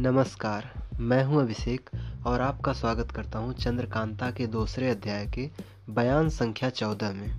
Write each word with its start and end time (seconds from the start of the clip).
नमस्कार, 0.00 0.64
मैं 1.00 1.24
हूँ 1.24 1.40
अभिषेक 1.40 1.90
और 2.26 2.40
आपका 2.40 2.72
स्वागत 2.72 3.10
करता 3.10 3.38
हूँ 3.38 3.54
चंद्रकांता 3.54 4.30
के 4.30 4.46
दूसरे 4.46 4.90
अध्याय 4.90 5.26
के 5.26 5.50
बयान 5.92 6.28
संख्या 6.28 6.70
चौदह 6.70 7.12
में। 7.12 7.30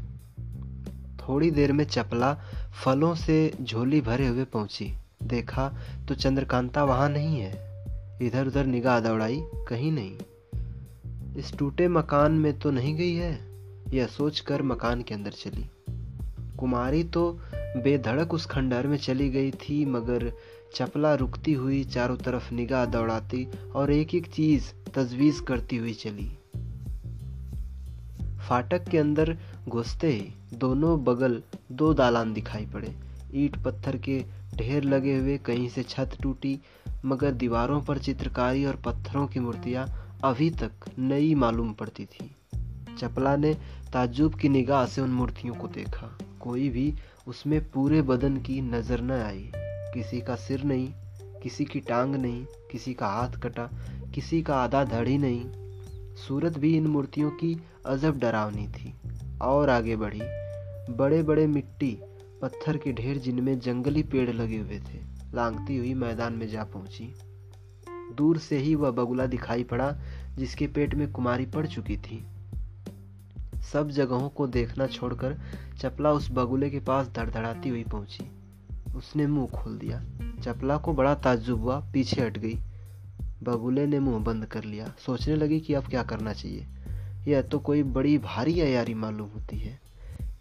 थोड़ी 1.18 1.52
देर 1.52 1.72
में 1.72 1.84
चपला 1.86 2.34
फलों 2.84 3.16
से 3.16 3.54
झोली 3.62 4.02
भरे 4.02 4.28
हुए 4.28 4.44
पहुँची। 4.44 4.94
देखा 5.24 5.74
तो 6.08 6.16
चंद्रकांता 6.16 6.84
वहाँ 6.84 7.10
नहीं 7.10 7.40
है। 7.40 7.52
इधर 8.22 8.48
उधर 8.48 8.66
निगाह 8.66 9.00
दौड़ाई, 9.00 9.42
कहीं 9.44 9.92
नहीं। 9.92 10.18
इस 11.36 11.58
टूटे 11.58 11.88
मकान 11.88 12.32
में 12.32 12.60
तो 12.60 12.72
नहीं 12.72 12.96
गई 12.96 13.16
है? 13.16 13.40
यह 13.94 14.08
सोचकर 14.08 14.62
मकान 14.62 15.02
के 15.02 15.14
अंदर 15.14 15.32
चली। 15.32 15.66
कुमारी 16.58 17.04
तो 17.04 17.40
बेधड़क 17.56 18.34
उस 18.34 18.46
खंडहर 18.46 18.88
में 18.88 18.98
चली 18.98 19.30
गई 19.30 19.52
थी, 19.52 19.86
मगर 19.86 20.34
चपला 20.76 21.14
रुकती 21.16 21.54
हुई 21.54 21.84
चारों 21.84 22.18
तरफ़ 22.18 22.54
निगाह 22.54 22.86
दौड़ाती 22.86 23.48
और 23.76 23.92
एक 23.92 24.16
एक 24.16 24.28
चीज़ 24.28 24.72
तजवीज 24.96 25.40
करती 25.40 25.78
हुई 25.78 25.94
चली। 25.94 26.30
फाटक 28.50 28.84
के 28.84 28.98
अंदर 28.98 29.38
घुसते 29.68 30.08
ही 30.08 30.34
दोनों 30.54 31.04
बगल 31.04 31.42
दो 31.72 31.94
दालान 31.94 32.34
दिखाई 32.34 32.66
पड़े। 32.66 32.94
ईट 33.36 33.56
पत्थर 33.56 33.98
के 33.98 34.24
ढेर 34.56 34.84
लगे 34.84 35.18
हुए 35.18 35.38
कहीं 35.38 35.70
से 35.70 35.84
छत 35.84 36.18
टूटी, 36.24 36.60
मगर 37.06 37.32
दीवारों 37.32 37.82
पर 37.82 37.98
चित्रकारी 37.98 38.66
और 38.66 38.76
पत्थरों 38.76 39.28
की 39.28 39.40
मूर्तियाँ 39.40 39.88
अभी 40.24 40.50
तक 40.50 40.72
नई 41.00 41.36
मालूम 41.36 41.74
पड़ती 41.74 42.06
थी। 42.06 42.36
चपला 43.00 43.36
ने 43.36 43.54
ताजुब 43.94 44.36
की 44.36 44.50
निगाह 44.50 44.86
से 44.86 45.02
उन 45.02 45.10
मूर्तियों 45.10 45.56
को 45.56 45.68
देखा। 45.68 46.18
कोई 46.40 46.70
भी 46.70 46.94
उसमें 47.28 47.72
पूरे 47.72 48.02
बदन 48.02 48.38
की 48.38 48.62
नज़र 48.62 49.02
न 49.02 49.12
आई। 49.12 49.52
किसी 49.94 50.22
का 50.22 50.36
सिर 50.36 50.64
नहीं, 50.64 50.94
किसी 51.44 51.66
की 51.66 51.80
टांग 51.80 52.16
नहीं, 52.16 52.46
किसी 52.72 52.94
का 52.94 53.08
हाथ 53.08 53.30
कटा, 53.30 53.70
किसी 54.16 54.42
का 54.42 54.56
आधा 54.56 54.84
धड़ 54.84 55.08
ही 55.08 55.18
नहीं। 55.18 55.52
सूरत 56.16 56.58
भी 56.58 56.78
इन 56.78 56.88
मूर्तियों 56.88 57.32
की 57.32 57.62
अजब 57.86 58.20
डरावनी 58.20 58.68
थी। 58.68 58.94
और 59.42 59.70
आगे 59.70 59.96
बढ़ी 59.96 60.22
बड़े 60.94 61.24
बड़े 61.24 61.48
मिट्टी, 61.48 61.98
पत्थर 62.42 62.78
के 62.78 62.94
ढेर 62.94 63.18
जिनमें 63.18 63.60
जंगली 63.60 64.04
पेड़ 64.04 64.30
लगे 64.30 64.58
हुए 64.58 64.80
थे, 64.80 65.00
लांगती 65.34 65.78
हुई 65.78 65.94
मैदान 65.94 66.34
में 66.34 66.48
जा 66.48 66.64
पहुँची। 66.64 67.14
दूर 67.90 68.38
से 68.38 68.58
ही 68.58 68.76
वह 68.76 68.92
बगुला 68.92 69.26
दिखाई 69.26 69.64
पड़ा, 69.64 69.98
जिसके 70.38 70.68
पेट 70.68 70.96
में 70.96 71.12
कुमारी 71.12 71.46
पड़ 71.46 71.68
चुकी 71.68 71.98
थी। 71.98 72.26
सब 73.74 73.90
जगहों 73.90 74.30
को 74.30 74.48
देखना 74.48 74.88
छोड़कर 74.88 75.40
चपला 75.78 76.12
उस 76.12 76.32
बगुले 76.32 76.70
के 76.70 76.80
पास 76.80 77.08
धड़धड़ाती 77.08 77.70
हुई 77.70 77.84
पहुँची। 77.84 78.39
उसने 78.96 79.28
मुँह 79.28 79.48
खोल 79.48 79.78
दिया। 79.78 80.04
चपला 80.42 80.78
को 80.78 80.94
बड़ा 80.94 81.16
ताज्जुब 81.16 81.62
हुआ, 81.62 81.80
पीछे 81.94 82.22
हट 82.22 82.38
गई। 82.38 82.60
बगुले 83.44 83.88
ने 83.88 84.00
मुँह 84.00 84.24
बंद 84.24 84.46
कर 84.46 84.64
लिया। 84.64 84.94
सोचने 85.06 85.36
लगी 85.36 85.60
कि 85.60 85.74
अब 85.74 85.84
क्या 85.84 86.04
करना 86.04 86.34
चाहिए। 86.34 86.68
यह 87.28 87.42
तो 87.42 87.60
कोई 87.60 87.84
बड़ी 87.84 88.18
भारी 88.18 88.62
अयारी 88.62 88.94
मालूम 88.94 89.28
होती 89.28 89.60
है। 89.60 89.80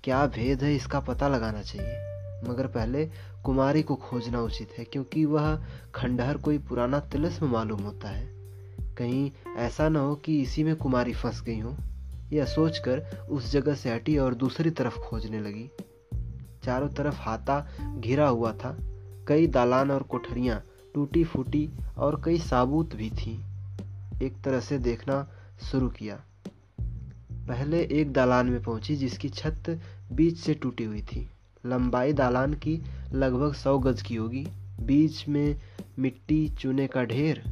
क्या 0.04 0.26
भेद 0.26 0.62
है 0.62 0.76
इसका 0.76 1.00
पता 1.00 1.28
लगाना 1.28 1.62
चाहिए। 1.62 2.08
मगर 2.48 2.66
पहले 2.66 3.10
कुमारी 3.44 3.82
को 3.82 3.94
खोजना 3.94 4.40
उचित 4.40 4.68
है, 4.78 4.84
क्योंकि 4.84 5.24
वह 5.24 5.64
खंडहर 5.94 6.36
कोई 6.36 6.58
पुराना 6.58 7.00
तिलस्म 7.00 7.46
मालूम 7.46 7.82
होता 7.82 8.08
है। 8.08 8.26
कहीं 8.94 9.30
ऐसा 9.56 9.88
ना 9.88 10.00
हो 10.00 10.14
कि 10.14 10.42
इसी 10.42 10.64
में 10.64 10.76
कुमारी 10.76 11.12
फंस 11.12 11.42
गई 11.42 11.60
हो। 11.60 11.76
यह 12.32 12.44
सोचकर 12.44 13.26
उस 13.30 13.52
जगह 13.52 13.74
से 13.74 13.90
हटी 13.90 14.18
और 14.18 14.34
दूसरी 14.34 14.70
तरफ़ 14.70 14.98
खोजने 14.98 15.40
लगी। 15.40 15.70
चारों 16.68 16.88
तरफ़ 16.88 17.16
हाथा 17.18 17.68
घिरा 17.98 18.28
हुआ 18.28 18.52
था। 18.52 18.76
कई 19.28 19.46
दालान 19.46 19.90
और 19.90 20.02
कोठरियाँ 20.02 20.62
टूटी 20.94 21.24
फूटी 21.24 21.70
और 21.98 22.22
कई 22.24 22.38
साबूत 22.38 22.96
भी 22.96 23.10
थी। 23.10 23.40
एक 24.22 24.42
तरह 24.44 24.60
से 24.60 24.78
देखना 24.78 25.30
शुरू 25.70 25.88
किया। 25.88 26.20
पहले 27.48 27.80
एक 27.82 28.12
दालान 28.12 28.46
में 28.46 28.62
पहुँची 28.62 28.96
जिसकी 28.96 29.28
छत 29.28 29.80
बीच 30.12 30.36
से 30.36 30.54
टूटी 30.54 30.84
हुई 30.84 31.02
थी। 31.02 31.30
लंबाई 31.66 32.12
दालान 32.12 32.54
की 32.54 32.82
लगभग 33.12 33.52
सौ 33.52 33.78
गज 33.78 34.02
की 34.02 34.14
होगी। 34.14 34.46
बीच 34.80 35.28
में 35.28 35.60
मिट्टी, 35.98 36.48
चूने 36.48 36.86
का 36.86 37.04
ढेर 37.04 37.42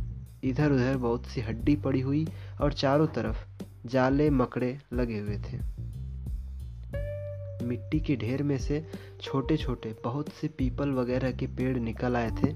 इधर 0.44 0.72
उधर 0.72 0.97
बहुत 0.97 1.26
सी 1.26 1.41
हड्डी 1.41 1.76
पड़ी 1.76 2.00
हुई 2.00 2.26
और 2.60 2.72
चारों 2.72 3.06
तरफ़ 3.06 3.37
जाले 3.87 4.31
मकड़े 4.31 4.78
लगे 4.93 5.19
हुए 5.19 5.38
थे। 5.38 5.75
मिट्टी 7.66 8.00
के 8.00 8.16
ढेर 8.16 8.43
में 8.43 8.59
से 8.59 8.87
छोटे 9.21 9.56
छोटे 9.56 9.94
बहुत 10.04 10.28
से 10.28 10.49
पीपल 10.49 10.91
वगैरह 10.91 11.32
के 11.32 11.47
पेड़ 11.47 11.77
निकल 11.78 12.16
आए 12.16 12.31
थे। 12.31 12.53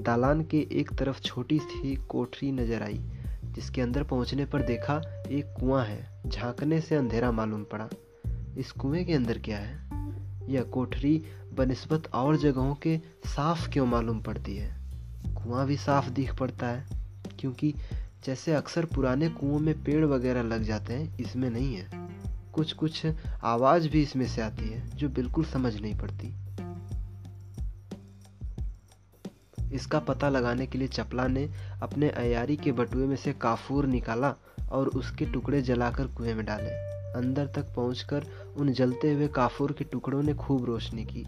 दालान 0.00 0.44
के 0.44 0.66
एक 0.72 0.92
तरफ़ 0.92 1.20
छोटी 1.20 1.58
सी 1.58 1.94
कोठरी 1.96 2.52
नज़र 2.52 2.82
आई, 2.82 3.00
जिसके 3.44 3.80
अंदर 3.80 4.02
पहुँचने 4.02 4.44
पर 4.44 4.62
देखा 4.62 5.00
एक 5.30 5.54
कुआँ 5.60 5.84
है, 5.84 6.22
झांकने 6.26 6.80
से 6.80 6.94
अंधेरा 6.94 7.32
मालूम 7.32 7.64
पड़ा। 7.64 7.88
इस 8.58 8.72
कुएँ 8.72 9.04
के 9.04 9.12
अंदर 9.12 9.38
क्या 9.38 9.58
है? 9.58 9.84
यह 10.48 10.62
कोठरी 10.62 11.24
बनस्बत 11.54 12.10
और 12.14 12.36
जगहों 12.36 12.74
के 12.74 12.98
साफ़ 13.26 13.70
क्यों 13.70 13.86
मालूम 13.86 14.20
पड़ती 14.20 14.56
है? 14.56 14.76
कुआँ 15.34 15.66
भी 15.66 15.76
साफ़ 15.76 16.10
दिख 16.10 16.34
पड़ता 16.34 16.66
है, 16.66 16.86
क्योंकि 17.40 17.74
जैसे 18.24 18.52
अक्सर 18.52 18.84
पुराने 18.84 19.28
कुओं 19.28 19.58
में 19.58 19.84
पेड़ 19.84 20.04
वगैरह 20.04 20.42
लग 20.42 20.62
जाते 20.62 20.92
हैं, 20.92 21.18
इसमें 21.18 21.50
नहीं 21.50 21.74
है। 21.74 22.03
कुछ 22.54 22.72
कुछ 22.72 23.06
आवाज़ 23.42 23.88
भी 23.88 24.02
इसमें 24.02 24.26
से 24.26 24.42
आती 24.42 24.68
है, 24.68 24.96
जो 24.96 25.08
बिल्कुल 25.08 25.44
समझ 25.44 25.80
नहीं 25.80 25.98
पड़ती। 25.98 26.34
इसका 29.74 29.98
पता 29.98 30.28
लगाने 30.28 30.66
के 30.66 30.78
लिए 30.78 30.88
चपला 30.88 31.26
ने 31.26 31.50
अपने 31.82 32.08
अयारी 32.10 32.56
के 32.56 32.72
बटुए 32.72 33.06
में 33.06 33.16
से 33.16 33.32
काफूर 33.32 33.86
निकाला 33.86 34.34
और 34.70 34.88
उसके 34.88 35.26
टुकड़े 35.26 35.62
जलाकर 35.62 36.06
कुएँ 36.06 36.34
में 36.34 36.44
डाले। 36.46 36.70
अंदर 37.12 37.46
तक 37.46 37.74
पहुंचकर 37.74 38.24
उन 38.56 38.72
जलते 38.72 39.12
हुए 39.12 39.28
काफूर 39.28 39.72
के 39.72 39.84
टुकड़ों 39.84 40.22
ने 40.22 40.34
खूब 40.34 40.64
रोशनी 40.64 41.04
की। 41.04 41.22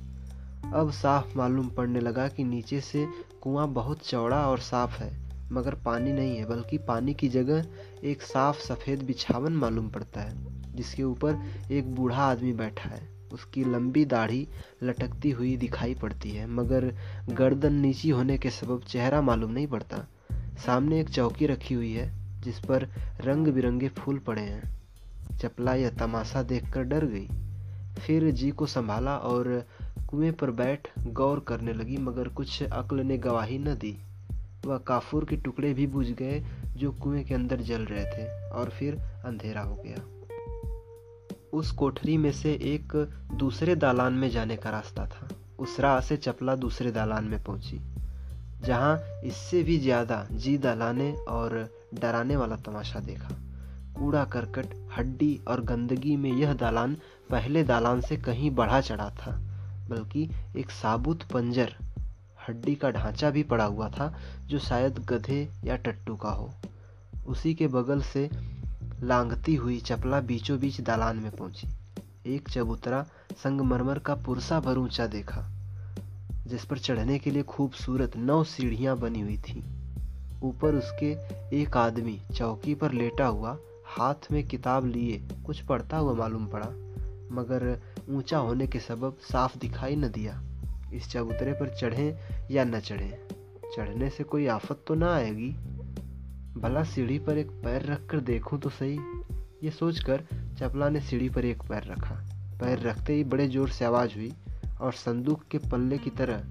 अब 0.74 0.90
साफ़ 0.90 1.36
मालूम 1.38 1.68
पड़ने 1.68 2.00
लगा 2.00 2.28
कि 2.28 2.44
नीचे 2.44 2.80
से 2.80 3.06
कुआँ 3.42 3.68
बहुत 3.68 4.08
चौड़ा 4.08 4.48
और 4.48 4.58
साफ़ 4.58 5.02
है, 5.02 5.30
मगर 5.52 5.74
पानी 5.74 6.12
नहीं 6.12 6.36
है, 6.36 6.44
बल्कि 6.44 6.78
पानी 6.78 7.14
की 7.14 7.28
जगह 7.28 7.66
एक 8.04 8.22
साफ़ 8.22 8.60
सफ़ेद 8.60 9.02
बिछावन 9.02 9.52
मालूम 9.52 9.88
पड़ता 9.88 10.20
है। 10.20 10.56
जिसके 10.76 11.02
ऊपर 11.02 11.42
एक 11.70 11.94
बूढ़ा 11.94 12.22
आदमी 12.22 12.52
बैठा 12.52 12.88
है। 12.88 13.16
उसकी 13.32 13.64
लंबी 13.64 14.04
दाढ़ी 14.04 14.48
लटकती 14.82 15.30
हुई 15.30 15.56
दिखाई 15.56 15.94
पड़ती 15.94 16.30
है, 16.30 16.46
मगर 16.46 16.94
गर्दन 17.28 17.72
नीची 17.72 18.10
होने 18.10 18.38
के 18.38 18.50
सबब 18.50 18.82
चेहरा 18.82 19.22
मालूम 19.22 19.50
नहीं 19.50 19.66
पड़ता। 19.66 20.08
सामने 20.66 21.00
एक 21.00 21.08
चौकी 21.08 21.46
रखी 21.46 21.74
हुई 21.74 21.92
है, 21.92 22.12
जिस 22.40 22.58
पर 22.58 22.88
रंग 23.20 23.46
बिरंगे 23.46 23.88
फूल 23.88 24.18
पड़े 24.18 24.42
हैं। 24.42 24.76
चपला 25.38 25.74
यह 25.74 25.90
तमाशा 25.90 26.42
देखकर 26.42 26.82
डर 26.82 27.04
गई। 27.04 27.28
फिर 28.06 28.30
जी 28.30 28.50
को 28.50 28.66
संभाला 28.66 29.16
और 29.16 29.66
कुएँ 30.08 30.32
पर 30.32 30.50
बैठ 30.50 30.88
गौर 30.98 31.40
करने 31.40 31.72
लगी, 31.72 31.96
मगर 31.96 32.28
कुछ 32.28 32.62
अक्ल 32.62 33.00
ने 33.00 33.18
गवाही 33.18 33.58
न 33.58 33.74
दी। 33.74 33.98
वह 34.66 34.78
काफूर 34.78 35.24
के 35.24 35.36
टुकड़े 35.36 35.74
भी 35.74 35.86
बुझ 35.86 36.06
गए 36.06 36.44
जो 36.76 36.92
कुएँ 36.92 37.24
के 37.24 37.34
अंदर 37.34 37.60
जल 37.60 37.82
रहे 37.82 38.04
थे, 38.04 38.50
और 38.50 38.70
फिर 38.70 38.94
अंधेरा 38.98 39.60
हो 39.60 39.74
गया। 39.74 40.15
उस 41.52 41.70
कोठरी 41.72 42.16
में 42.16 42.30
से 42.32 42.52
एक 42.64 42.92
दूसरे 43.32 43.74
दालान 43.76 44.12
में 44.12 44.28
जाने 44.30 44.56
का 44.56 44.70
रास्ता 44.70 45.06
था। 45.06 45.28
उस 45.58 45.78
राह 45.80 46.00
से 46.00 46.16
चपला 46.16 46.54
दूसरे 46.56 46.90
दालान 46.92 47.24
में 47.24 47.42
पहुँची, 47.44 47.80
जहाँ 48.62 48.98
इससे 49.24 49.62
भी 49.62 49.78
ज़्यादा 49.78 50.26
जी 50.32 50.56
दलाने 50.58 51.12
और 51.28 51.58
डराने 51.94 52.36
वाला 52.36 52.56
तमाशा 52.56 53.00
देखा। 53.00 53.34
कूड़ा 53.98 54.24
करकट, 54.24 54.74
हड्डी 54.96 55.38
और 55.48 55.60
गंदगी 55.64 56.16
में 56.16 56.30
यह 56.32 56.52
दालान 56.54 56.96
पहले 57.30 57.62
दालान 57.64 58.00
से 58.00 58.16
कहीं 58.16 58.50
बढ़ा 58.50 58.80
चढ़ा 58.80 59.08
था, 59.10 59.36
बल्कि 59.88 60.28
एक 60.56 60.70
साबुत 60.70 61.22
पंजर, 61.22 61.74
हड्डी 62.48 62.74
का 62.74 62.90
ढांचा 62.90 63.30
भी 63.30 63.42
पड़ा 63.42 63.64
हुआ 63.64 63.88
था, 63.88 64.14
जो 64.42 64.58
शायद 64.58 64.98
गधे 65.08 65.48
या 65.64 65.76
टट्टू 65.76 66.16
का 66.16 66.30
हो। 66.30 66.50
उसी 67.26 67.54
के 67.54 67.66
बगल 67.66 68.02
से 68.02 68.28
लांघती 69.02 69.54
हुई 69.54 69.78
चपला 69.80 70.20
बीचों 70.20 70.58
बीच 70.58 70.80
दालान 70.80 71.16
में 71.16 71.30
पहुँची। 71.30 71.68
एक 72.26 72.48
चबूतरा 72.48 73.02
संगमरमर 73.42 73.98
का 73.98 74.14
पुरसा 74.14 74.60
भर 74.60 74.78
ऊँचा 74.78 75.06
देखा, 75.06 75.42
जिस 76.46 76.64
पर 76.64 76.78
चढ़ने 76.78 77.18
के 77.18 77.30
लिए 77.30 77.42
खूबसूरत 77.42 78.16
नौ 78.16 78.42
सीढ़ियाँ 78.44 78.96
बनी 78.98 79.20
हुई 79.20 79.36
थी। 79.38 79.62
ऊपर 80.42 80.74
उसके 80.74 81.10
एक 81.60 81.76
आदमी 81.76 82.18
चौकी 82.34 82.74
पर 82.74 82.92
लेटा 82.92 83.26
हुआ 83.26 83.56
हाथ 83.86 84.30
में 84.32 84.42
किताब 84.48 84.86
लिए 84.86 85.20
कुछ 85.46 85.60
पढ़ता 85.60 85.96
हुआ 85.96 86.14
मालूम 86.14 86.46
पड़ा, 86.46 86.68
मगर 87.32 87.80
ऊँचा 88.10 88.38
होने 88.38 88.66
के 88.66 88.80
सबब 88.80 89.18
साफ़ 89.22 89.58
दिखाई 89.58 89.96
न 89.96 90.08
दिया। 90.08 90.40
इस 90.94 91.10
चबूतरे 91.10 91.52
पर 91.52 91.76
चढ़ें 91.76 92.18
या 92.50 92.64
न 92.64 92.80
चढ़ें, 92.80 93.12
चढ़ने 93.76 94.10
से 94.10 94.24
कोई 94.24 94.46
आफत 94.46 94.84
तो 94.86 94.94
ना 94.94 95.14
आएगी? 95.14 95.54
भला 96.56 96.82
सीढ़ी 96.84 97.18
पर 97.18 97.38
एक 97.38 97.50
पैर 97.64 97.82
रखकर 97.82 98.20
देखूँ 98.20 98.58
तो 98.60 98.70
सही। 98.70 98.98
ये 99.64 99.70
सोचकर 99.70 100.22
चपला 100.58 100.88
ने 100.88 101.00
सीढ़ी 101.00 101.28
पर 101.28 101.44
एक 101.44 101.62
पैर 101.62 101.84
रखा। 101.84 102.14
पैर 102.60 102.78
रखते 102.80 103.14
ही 103.14 103.24
बड़े 103.24 103.46
ज़ोर 103.48 103.68
से 103.68 103.84
आवाज़ 103.84 104.14
हुई 104.14 104.32
और 104.80 104.92
संदूक 104.92 105.42
के 105.50 105.58
पल्ले 105.70 105.98
की 105.98 106.10
तरह 106.10 106.44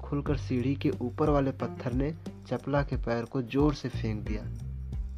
खुलकर 0.00 0.36
सीढ़ी 0.36 0.74
के 0.76 0.90
ऊपर 1.00 1.30
वाले 1.30 1.50
पत्थर 1.52 1.92
ने 1.92 2.12
चपला 2.48 2.82
के 2.82 2.96
पैर 2.96 3.24
को 3.24 3.42
ज़ोर 3.42 3.74
से 3.74 3.88
फेंक 3.88 4.24
दिया, 4.24 4.42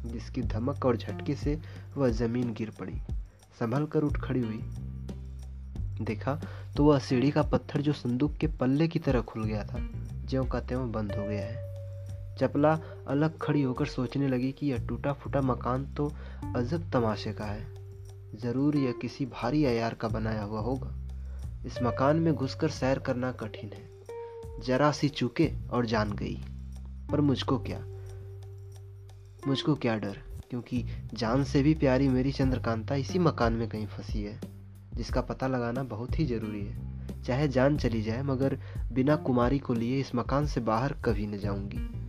जिसकी 0.05 0.41
धमक 0.43 0.85
और 0.85 0.97
झटके 0.97 1.35
से 1.35 1.59
वह 1.97 2.09
ज़मीन 2.11 2.53
गिर 2.53 2.71
पड़ी। 2.79 3.01
संभल 3.59 3.85
कर 3.85 4.03
उठ 4.03 4.17
खड़ी 4.17 4.39
हुई। 4.39 4.61
देखा 6.01 6.39
तो 6.77 6.83
वह 6.83 6.99
सीढ़ी 6.99 7.31
का 7.31 7.41
पत्थर 7.43 7.81
जो 7.81 7.93
संदूक 7.93 8.35
के 8.37 8.47
पल्ले 8.57 8.87
की 8.87 8.99
तरह 8.99 9.21
खुल 9.21 9.43
गया 9.43 9.63
था, 9.63 9.79
ज्यों 10.25 10.45
का 10.45 10.59
त्यों 10.59 10.91
बंद 10.91 11.11
हो 11.11 11.23
गया 11.23 11.45
है। 11.45 11.64
चपला 12.39 12.79
अलग 13.07 13.37
खड़ी 13.37 13.61
होकर 13.61 13.85
सोचने 13.85 14.27
लगी 14.27 14.51
कि 14.51 14.67
यह 14.67 14.87
टूटा 14.87 15.13
फूटा 15.13 15.41
मकान 15.41 15.93
तो 15.93 16.13
अजब 16.55 16.91
तमाशे 16.91 17.33
का 17.33 17.45
है। 17.45 17.75
ज़रूर 18.35 18.77
यह 18.77 18.91
किसी 18.91 19.25
भारी 19.25 19.65
अयार 19.65 19.93
का 19.93 20.07
बनाया 20.07 20.43
हुआ 20.43 20.59
होगा। 20.59 20.95
इस 21.65 21.79
मकान 21.83 22.17
में 22.17 22.33
घुसकर 22.35 22.69
सैर 22.69 22.99
करना 22.99 23.31
कठिन 23.31 23.69
है। 23.73 23.95
जरा 24.61 24.91
सी 24.91 25.09
चूके 25.09 25.51
और 25.71 25.85
जान 25.85 26.11
गई। 26.11 26.41
पर 27.11 27.21
मुझको 27.21 27.57
क्या? 27.57 27.79
मुझको 29.47 29.75
क्या 29.75 29.97
डर? 29.97 30.17
क्योंकि 30.49 30.85
जान 31.13 31.43
से 31.43 31.63
भी 31.63 31.73
प्यारी 31.73 32.07
मेरी 32.07 32.31
चंद्रकांता 32.31 32.95
इसी 32.95 33.19
मकान 33.19 33.53
में 33.53 33.69
कहीं 33.69 33.87
फंसी 33.87 34.23
है, 34.23 34.41
जिसका 34.93 35.21
पता 35.21 35.47
लगाना 35.47 35.83
बहुत 35.83 36.19
ही 36.19 36.25
ज़रूरी 36.25 36.65
है। 36.65 36.95
चाहे 37.23 37.47
जान 37.47 37.77
चली 37.77 38.01
जाए, 38.01 38.23
मगर 38.23 38.59
बिना 38.91 39.15
कुमारी 39.15 39.59
को 39.59 39.73
लिए 39.73 39.99
इस 39.99 40.15
मकान 40.15 40.45
से 40.47 40.61
बाहर 40.61 40.93
कभी 40.93 41.27
न 41.27 41.37
जाऊँगी। 41.37 42.04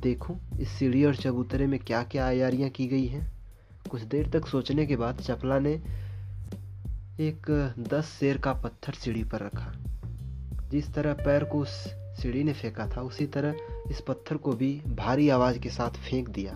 देखूँ, 0.00 0.58
इस 0.60 0.68
सीढ़ी 0.68 1.04
और 1.04 1.16
चबूतरे 1.16 1.66
में 1.66 1.80
क्या 1.80 2.02
क्या 2.02 2.26
आयारियाँ 2.26 2.70
की 2.70 2.86
गई 2.86 3.06
हैं। 3.06 3.32
कुछ 3.90 4.02
देर 4.02 4.30
तक 4.30 4.46
सोचने 4.46 4.86
के 4.86 4.96
बाद 4.96 5.18
चपला 5.20 5.58
ने 5.58 5.72
एक 7.20 7.72
दस 7.78 8.04
शेर 8.20 8.38
का 8.38 8.52
पत्थर 8.52 8.92
सीढ़ी 8.92 9.24
पर 9.24 9.40
रखा। 9.40 9.72
जिस 10.70 10.94
तरह 10.94 11.12
पैर 11.12 11.44
को 11.44 11.58
उस 11.58 11.68
सीढ़ी 11.92 12.44
ने 12.44 12.52
फेंका 12.52 12.86
था, 12.86 13.00
उसी 13.00 13.26
तरह 13.26 13.54
इस 13.90 14.00
पत्थर 14.00 14.36
को 14.36 14.52
भी 14.52 14.82
भारी 14.86 15.28
आवाज़ 15.28 15.58
के 15.58 15.70
साथ 15.70 15.90
फेंक 15.90 16.28
दिया। 16.28 16.52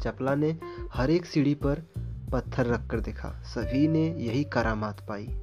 चपला 0.00 0.34
ने 0.34 0.58
हर 0.92 1.10
एक 1.10 1.26
सीढ़ी 1.26 1.54
पर 1.54 1.82
पत्थर 2.32 2.66
रखकर 2.66 3.00
देखा। 3.00 3.28
सभी 3.28 3.88
ने 3.88 4.06
यही 4.06 4.44
करामात 4.44 5.06
पाई। 5.08 5.40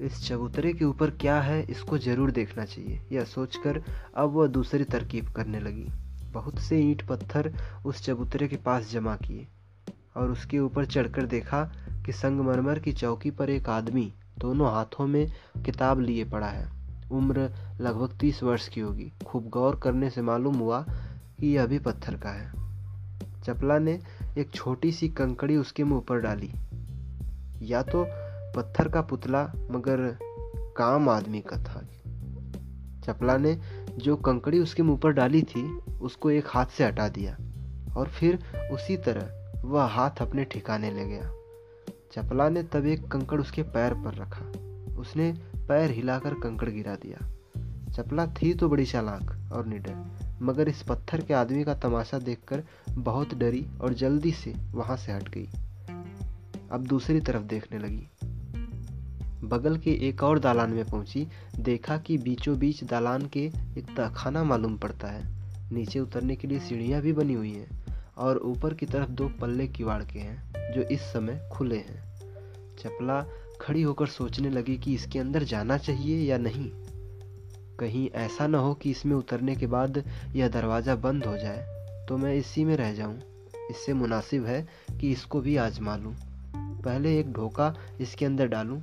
इस 0.00 0.26
चबूतरे 0.28 0.72
के 0.72 0.84
ऊपर 0.84 1.10
क्या 1.10 1.40
है, 1.40 1.62
इसको 1.62 1.98
ज़रूर 1.98 2.30
देखना 2.30 2.64
चाहिए। 2.64 3.00
यह 3.12 3.24
सोचकर 3.24 3.82
अब 4.16 4.32
वह 4.32 4.46
दूसरी 4.46 4.84
तरकीब 4.84 5.28
करने 5.28 5.60
लगी। 5.60 5.86
बहुत 6.32 6.58
से 6.58 6.78
ईंट 6.80 7.06
पत्थर 7.06 7.52
उस 7.86 8.02
चबूतरे 8.04 8.48
के 8.48 8.56
पास 8.56 8.90
जमा 8.92 9.16
किए 9.16 9.46
और 10.16 10.30
उसके 10.30 10.58
ऊपर 10.58 10.86
चढ़कर 10.86 11.26
देखा 11.26 11.62
कि 12.06 12.12
संगमरमर 12.12 12.78
की 12.78 12.92
चौकी 12.92 13.30
पर 13.30 13.50
एक 13.50 13.68
आदमी 13.68 14.12
दोनों 14.38 14.70
हाथों 14.72 15.06
में 15.06 15.26
किताब 15.64 16.00
लिए 16.00 16.24
पड़ा 16.24 16.46
है। 16.46 16.68
उम्र 17.12 17.50
लगभग 17.80 18.16
तीस 18.20 18.42
वर्ष 18.42 18.68
की 18.68 18.80
होगी। 18.80 19.10
खूब 19.26 19.48
गौर 19.48 19.80
करने 19.82 20.10
से 20.10 20.22
मालूम 20.22 20.56
हुआ 20.56 20.80
कि 21.40 21.46
यह 21.46 21.66
भी 21.66 21.78
पत्थर 21.78 22.16
का 22.16 22.30
है। 22.30 22.50
चपला 23.44 23.78
ने 23.78 23.98
एक 24.38 24.50
छोटी 24.54 24.92
सी 24.92 25.08
कंकड़ी 25.08 25.56
उसके 25.56 25.84
मुँह 25.84 26.00
पर 26.00 26.20
डाली। 26.20 26.50
या 27.62 27.82
तो 27.82 28.04
पत्थर 28.56 28.88
का 28.88 29.00
पुतला, 29.00 29.52
मगर 29.70 30.18
काम 30.76 31.08
आदमी 31.08 31.40
का 31.40 31.56
था। 31.56 31.88
चपला 33.04 33.36
ने 33.36 33.60
जो 33.98 34.16
कंकड़ी 34.16 34.58
उसके 34.58 34.82
मुँह 34.82 34.98
पर 34.98 35.12
डाली 35.12 35.42
थी, 35.42 35.78
उसको 35.78 36.30
एक 36.30 36.44
हाथ 36.46 36.66
से 36.66 36.84
हटा 36.84 37.08
दिया 37.08 37.36
और 37.96 38.08
फिर 38.08 38.38
उसी 38.72 38.96
तरह 38.96 39.36
वह 39.64 39.84
हाथ 39.84 40.10
अपने 40.20 40.44
ठिकाने 40.44 40.90
ले 40.90 41.04
गया। 41.04 41.32
चपला 42.12 42.48
ने 42.48 42.62
तब 42.62 42.86
एक 42.86 43.08
कंकड़ 43.08 43.40
उसके 43.40 43.62
पैर 43.62 43.94
पर 43.94 44.14
रखा। 44.14 44.44
उसने 45.00 45.32
पैर 45.68 45.90
हिलाकर 45.90 46.34
कंकड़ 46.34 46.68
गिरा 46.68 46.94
दिया। 46.94 47.30
चपला 47.92 48.26
थी 48.26 48.54
तो 48.54 48.68
बड़ी 48.68 48.86
चालाक 48.86 49.52
और 49.52 49.66
निडर, 49.66 50.06
मगर 50.42 50.68
इस 50.68 50.82
पत्थर 50.82 51.20
के 51.20 51.34
आदमी 51.34 51.64
का 51.64 51.74
तमाशा 51.74 52.18
देखकर 52.18 52.62
बहुत 52.90 53.34
डरी 53.34 53.66
और 53.80 53.92
जल्दी 53.94 54.32
से 54.32 54.54
वहाँ 54.72 54.96
से 54.96 55.12
हट 55.12 55.28
गई। 55.28 55.48
अब 56.72 56.84
दूसरी 56.86 57.20
तरफ़ 57.20 57.42
देखने 57.42 57.78
लगी। 57.78 58.08
बगल 59.44 59.76
के 59.76 59.90
एक 60.08 60.22
और 60.22 60.38
दालान 60.38 60.70
में 60.70 60.84
पहुँची। 60.84 61.26
देखा 61.58 61.96
कि 61.98 62.18
बीचों 62.18 62.58
बीच 62.58 62.84
दालान 62.84 63.26
के 63.26 63.44
एक 63.78 63.94
तहखाना 63.96 64.44
मालूम 64.44 64.76
पड़ता 64.76 65.08
है। 65.08 65.28
नीचे 65.72 66.00
उतरने 66.00 66.36
के 66.36 66.48
लिए 66.48 66.58
सीढ़ियाँ 66.58 67.00
भी 67.02 67.12
बनी 67.12 67.34
हुई 67.34 67.52
हैं 67.52 67.78
और 68.16 68.38
ऊपर 68.38 68.74
की 68.74 68.86
तरफ़ 68.86 69.10
दो 69.10 69.28
पल्ले 69.40 69.66
किवाड़ 69.68 70.02
के 70.04 70.18
हैं, 70.18 70.72
जो 70.72 70.82
इस 70.82 71.00
समय 71.00 71.48
खुले 71.52 71.76
हैं। 71.76 72.02
चपला 72.76 73.24
खड़ी 73.60 73.82
होकर 73.82 74.06
सोचने 74.06 74.50
लगी 74.50 74.76
कि 74.76 74.94
इसके 74.94 75.18
अंदर 75.18 75.42
जाना 75.42 75.78
चाहिए 75.78 76.30
या 76.30 76.38
नहीं। 76.38 76.70
कहीं 77.78 78.08
ऐसा 78.10 78.46
न 78.46 78.54
हो 78.54 78.74
कि 78.74 78.90
इसमें 78.90 79.16
उतरने 79.16 79.56
के 79.56 79.66
बाद 79.66 80.04
यह 80.36 80.48
दरवाज़ा 80.48 80.94
बंद 80.94 81.24
हो 81.24 81.36
जाए 81.38 82.06
तो 82.08 82.16
मैं 82.16 82.34
इसी 82.34 82.64
में 82.64 82.76
रह 82.76 82.92
जाऊँ। 82.94 83.18
इससे 83.70 83.92
मुनासिब 83.92 84.46
है 84.46 84.66
कि 85.00 85.10
इसको 85.12 85.40
भी 85.40 85.56
आजमा 85.56 85.96
लूँ। 85.96 86.14
पहले 86.84 87.18
एक 87.20 87.32
ढोका 87.32 87.74
इसके 88.00 88.24
अंदर 88.24 88.46
डालूं 88.46 88.80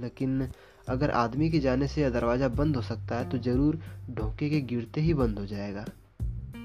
लेकिन 0.00 0.48
अगर 0.88 1.10
आदमी 1.10 1.50
के 1.50 1.58
जाने 1.58 1.88
से 1.88 2.00
यह 2.00 2.10
दरवाज़ा 2.10 2.48
बंद 2.48 2.76
हो 2.76 2.82
सकता 2.82 3.18
है 3.18 3.28
तो 3.30 3.38
ज़रूर 3.38 3.80
ढोके 4.10 4.50
के 4.50 4.60
गिरते 4.60 5.00
ही 5.00 5.14
बंद 5.14 5.38
हो 5.38 5.46
जाएगा। 5.46 5.84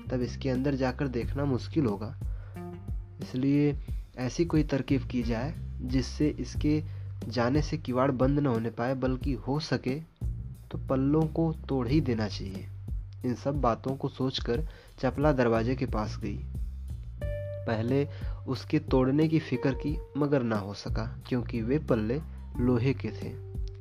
तब 0.10 0.22
इसके 0.22 0.50
अंदर 0.50 0.75
जाकर 0.75 1.07
देखना 1.07 1.45
मुश्किल 1.45 1.86
होगा। 1.86 2.16
इसलिए 3.22 3.75
ऐसी 4.18 4.45
कोई 4.45 4.63
तरकीब 4.63 5.07
की 5.07 5.24
जाए, 5.24 5.54
जिससे 5.81 6.28
इसके 6.30 6.81
जाने 7.28 7.62
से 7.62 7.78
किवाड़ 7.78 8.12
बंद 8.12 8.39
न 8.39 8.45
होने 8.45 8.69
पाए, 8.69 8.95
बल्कि 8.95 9.34
हो 9.34 9.60
सके 9.60 9.95
तो 10.72 10.77
पल्लों 10.89 11.22
को 11.27 11.51
तोड़ 11.69 11.88
ही 11.88 12.01
देना 12.01 12.27
चाहिए। 12.27 12.68
इन 13.25 13.36
सब 13.36 13.62
बातों 13.62 13.95
को 13.95 14.10
सोचकर 14.10 14.68
चपला 15.00 15.31
दरवाजे 15.31 15.75
के 15.75 15.86
पास 15.86 16.18
गई। 16.18 16.39
पहले 17.66 18.07
उसके 18.48 18.80
तोड़ने 18.80 19.27
की 19.27 19.39
फ़िक्र 19.39 19.72
की, 19.75 19.98
मगर 20.18 20.44
ना 20.44 20.57
हो 20.57 20.74
सका, 20.74 21.06
क्योंकि 21.27 21.62
वे 21.62 21.80
पल्ले 21.80 22.19
लोहे 22.59 22.94
के 22.94 23.09
थे। 23.09 23.33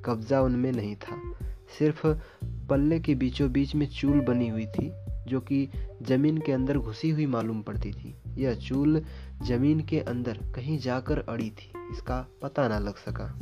कब्जा 0.04 0.40
उनमें 0.40 0.72
नहीं 0.72 0.96
था। 0.96 1.32
सिर्फ़ 1.78 2.06
पल्ले 2.44 3.00
के 3.00 3.14
बीचों 3.14 3.52
बीच 3.52 3.74
में 3.74 3.86
चूल 3.86 4.20
बनी 4.20 4.48
हुई 4.48 4.66
थी, 4.66 4.92
जो 5.26 5.40
कि 5.40 5.68
ज़मीन 6.02 6.38
के 6.38 6.52
अंदर 6.52 6.78
घुसी 6.78 7.10
हुई 7.10 7.26
मालूम 7.26 7.62
पड़ती 7.62 7.92
थी। 7.92 8.16
यह 8.38 8.54
चूल 8.54 9.02
ज़मीन 9.42 9.80
के 9.80 10.00
अंदर 10.00 10.38
कहीं 10.54 10.78
जाकर 10.78 11.18
अड़ी 11.18 11.50
थी, 11.50 11.72
इसका 11.92 12.26
पता 12.42 12.68
ना 12.68 12.78
लग 12.78 12.96
सका। 12.96 13.38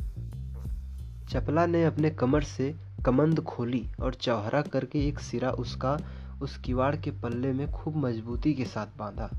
चपला 1.28 1.66
ने 1.66 1.84
अपने 1.84 2.10
कमर 2.10 2.42
से 2.42 2.74
कमंद 3.06 3.40
खोली 3.40 3.88
और 4.00 4.14
चौहरा 4.14 4.62
करके 4.62 5.08
एक 5.08 5.18
सिरा 5.18 5.50
उसका 5.50 5.98
उस 6.42 6.58
किवाड़ 6.58 6.96
के 6.96 7.10
पल्ले 7.10 7.52
में 7.52 7.70
खूब 7.70 7.96
मजबूती 7.96 8.54
के 8.54 8.64
साथ 8.64 8.98
बांधा। 8.98 9.30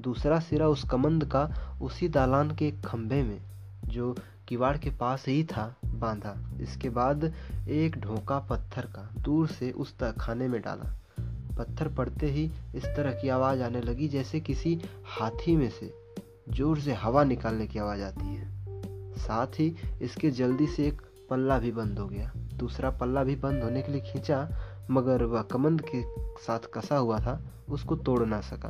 दूसरा 0.00 0.40
सिरा 0.40 0.68
उस 0.68 0.84
कमंद 0.90 1.24
का 1.24 1.76
उसी 1.82 2.08
दालान 2.08 2.50
के 2.50 2.70
खंभे 2.70 3.22
में, 3.22 3.42
जो 3.84 4.16
किवाड़ 4.48 4.76
के 4.76 4.90
पास 4.90 5.24
ही 5.28 5.44
था 5.44 5.76
बांधा। 5.84 6.50
इसके 6.60 6.90
बाद 6.90 7.34
एक 7.68 7.98
ढोका 7.98 8.38
पत्थर 8.38 8.82
का 8.82 9.10
दूर 9.20 9.48
से 9.48 9.70
उस 9.70 9.98
तहखाने 9.98 10.48
में 10.48 10.60
डाला। 10.60 10.96
पत्थर 11.58 11.88
पड़ते 11.88 12.26
ही 12.26 12.52
इस 12.74 12.84
तरह 12.84 13.12
की 13.12 13.28
आवाज़ 13.28 13.62
आने 13.62 13.80
लगी 13.80 14.08
जैसे 14.08 14.40
किसी 14.40 14.80
हाथी 15.04 15.56
में 15.56 15.70
से। 15.70 15.94
ज़ोर 16.50 16.78
से 16.78 16.92
हवा 16.92 17.24
निकालने 17.24 17.66
की 17.66 17.78
आवाज़ 17.78 18.02
आती 18.02 18.34
है। 18.34 18.56
साथ 19.14 19.46
ही 19.46 19.76
इसके 20.02 20.30
जल्दी 20.30 20.66
से 20.66 20.86
एक 20.86 21.02
पल्ला 21.30 21.58
भी 21.58 21.72
बंद 21.72 21.98
हो 21.98 22.06
गया। 22.06 22.32
दूसरा 22.36 22.90
पल्ला 22.90 23.24
भी 23.24 23.36
बंद 23.36 23.62
होने 23.62 23.82
के 23.82 23.92
लिए 23.92 24.00
खींचा, 24.00 24.50
मगर 24.90 25.22
वह 25.22 25.42
कमंद 25.42 25.82
के 25.94 26.02
साथ 26.42 26.58
कसा 26.74 26.96
हुआ 26.96 27.18
था, 27.18 27.44
उसको 27.68 27.96
तोड़ 27.96 28.26
ना 28.26 28.40
सका। 28.40 28.68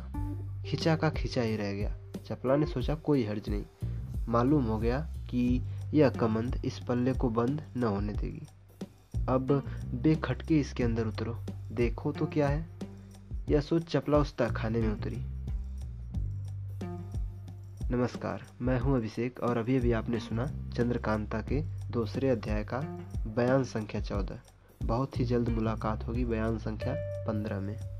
खिंचा 0.65 0.95
का 0.95 1.09
खिंचा 1.09 1.41
ही 1.41 1.57
रह 1.57 1.73
गया। 1.73 1.95
चपला 2.25 2.55
ने 2.55 2.65
सोचा 2.65 2.95
कोई 2.95 3.25
हर्ज 3.25 3.49
नहीं। 3.49 3.65
मालूम 4.29 4.63
हो 4.63 4.79
गया 4.79 5.13
कि 5.29 5.61
यह 5.93 6.09
कमंद 6.09 6.61
इस 6.65 6.79
पल्ले 6.79 7.13
को 7.13 7.29
बंद 7.29 7.63
न 7.77 7.83
होने 7.83 8.13
देगी। 8.13 8.47
अब 9.29 9.63
बेखटके 9.95 10.59
इसके 10.59 10.83
अंदर 10.83 11.07
उतरो। 11.07 11.39
देखो 11.71 12.11
तो 12.11 12.25
क्या 12.25 12.47
है? 12.47 12.67
यह 13.49 13.61
सोच 13.61 13.83
चपला 13.83 14.17
उस 14.17 14.37
तहखाने 14.37 14.81
में 14.81 14.93
उतरी। 14.93 15.17
नमस्कार, 17.91 18.43
मैं 18.61 18.79
हूँ 18.79 18.97
अभिषेक 18.97 19.39
और 19.39 19.57
अभी 19.57 19.77
अभी 19.77 19.91
आपने 19.91 20.19
सुना 20.19 20.45
चंद्रकांता 20.47 21.41
के 21.41 21.61
दूसरे 21.91 22.29
अध्याय 22.29 22.63
का 22.63 22.79
बयान 23.27 23.63
संख्या 23.63 24.01
चौदह। 24.01 24.39
बहुत 24.83 25.19
ही 25.19 25.25
जल्द 25.25 25.49
मुलाकात 25.49 26.07
होगी 26.07 26.25
बयान 26.25 26.57
संख्या 26.57 26.93
पंद्रह 26.97 27.59
में। 27.59 27.96